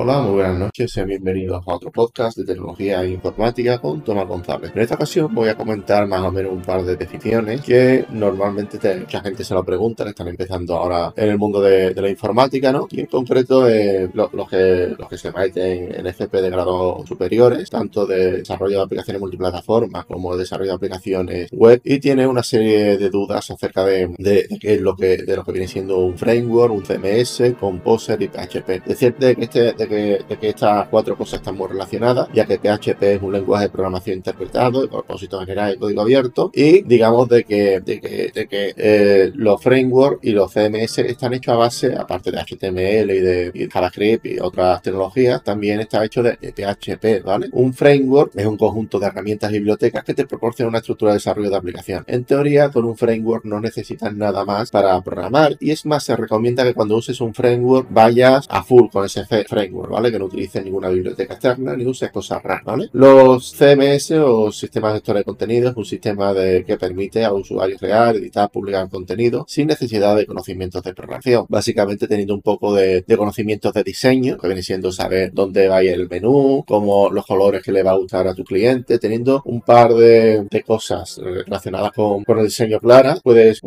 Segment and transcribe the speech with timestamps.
[0.00, 4.28] Hola, muy buenas noches y bienvenidos a otro podcast de tecnología e informática con Tomás
[4.28, 4.70] González.
[4.72, 8.78] En esta ocasión voy a comentar más o menos un par de definiciones que normalmente
[8.94, 12.86] mucha gente se lo pregunta, están empezando ahora en el mundo de, la informática, ¿no?
[12.92, 17.68] Y en concreto eh, los, que, los que se meten en FP de grado superiores,
[17.68, 22.44] tanto de desarrollo de aplicaciones multiplataformas como de desarrollo de aplicaciones web, y tiene una
[22.44, 25.98] serie de dudas acerca de, de, qué es lo que, de lo que viene siendo
[25.98, 28.86] un framework, un CMS, Composer y PHP.
[28.86, 33.02] Decir de que este de que estas cuatro cosas están muy relacionadas, ya que PHP
[33.02, 37.44] es un lenguaje de programación interpretado, de propósito general y código abierto, y digamos de
[37.44, 41.94] que, de que, de que eh, los frameworks y los CMS están hechos a base,
[41.94, 47.48] aparte de HTML y de JavaScript y otras tecnologías, también está hecho de, PHP, ¿vale?
[47.52, 51.16] Un framework es un conjunto de herramientas y bibliotecas que te proporciona una estructura de
[51.16, 52.04] desarrollo de aplicación.
[52.06, 56.16] En teoría, con un framework no necesitas nada más para programar y es más, se
[56.16, 59.77] recomienda que cuando uses un framework vayas a full con ese framework
[60.08, 62.88] Que no utilice ninguna biblioteca externa ni uses cosas raras, ¿vale?
[62.92, 67.32] Los CMS o sistemas de gestión de contenido es un sistema de, que permite a
[67.32, 71.46] usuarios crear, editar, publicar contenido sin necesidad de conocimientos de programación.
[71.48, 76.08] Básicamente teniendo un poco de, conocimientos de diseño, que viene siendo saber dónde va el
[76.08, 79.94] menú, cómo los colores que le va a gustar a tu cliente, teniendo un par
[79.94, 83.60] de, cosas relacionadas con, el diseño clara, puedes,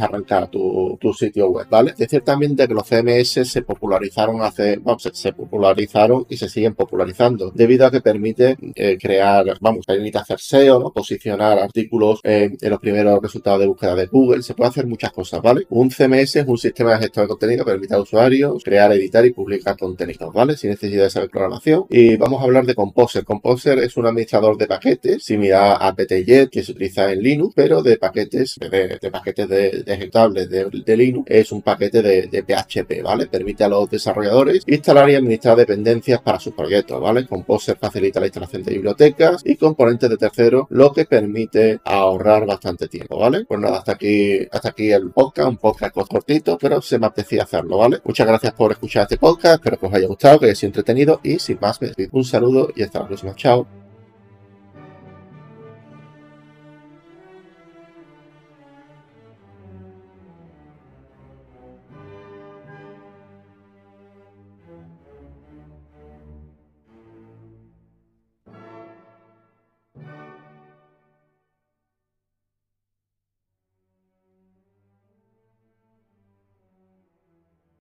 [0.00, 1.94] arrancar tu, sitio web, ¿vale?
[1.96, 6.74] Decir también de que los CMS se popularizaron hace, vamos, se popularizaron y se siguen
[6.74, 12.78] popularizando, debido a que permite eh, crear, vamos, permite hacer SEO, posicionar artículos en los
[12.78, 15.66] primeros resultados de búsqueda de Google, se puede hacer muchas cosas, ¿vale?
[15.70, 19.24] Un CMS es un sistema de gestión de contenido que permite a usuarios crear, editar
[19.24, 20.56] y publicar contenidos, ¿vale?
[20.56, 21.86] Sin necesidad de saber programación.
[21.90, 23.24] Y vamos a hablar de Composer.
[23.24, 27.82] Composer es un administrador de paquetes similar a PTJet que se utiliza en Linux, pero
[27.82, 33.26] de paquetes, de, paquetes de, ejecutables de, Linux, es un paquete de, PHP, ¿vale?
[33.26, 37.26] Permite a los desarrolladores instalar y administrar dependencias para sus proyectos, ¿vale?
[37.26, 42.88] Composer facilita la instalación de bibliotecas y componentes de terceros, lo que permite ahorrar bastante
[42.88, 43.44] tiempo, ¿vale?
[43.46, 47.42] Pues nada, hasta aquí, hasta aquí el podcast, un podcast cortito, pero se me apetecía
[47.42, 48.00] hacerlo, ¿vale?
[48.04, 51.20] Muchas gracias por escuchar este podcast, espero que os haya gustado, que haya sido entretenido
[51.22, 52.10] y sin más, me despido.
[52.12, 53.34] Un saludo y hasta la próxima.
[53.34, 53.77] Chao.